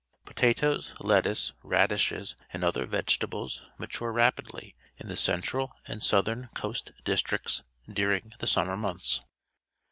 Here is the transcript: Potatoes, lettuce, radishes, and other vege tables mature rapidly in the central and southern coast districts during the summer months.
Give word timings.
Potatoes, 0.25 0.95
lettuce, 0.99 1.53
radishes, 1.61 2.35
and 2.51 2.63
other 2.63 2.87
vege 2.87 3.19
tables 3.19 3.61
mature 3.77 4.11
rapidly 4.11 4.75
in 4.97 5.09
the 5.09 5.15
central 5.15 5.73
and 5.85 6.01
southern 6.01 6.49
coast 6.55 6.91
districts 7.03 7.61
during 7.87 8.33
the 8.39 8.47
summer 8.47 8.75
months. 8.75 9.21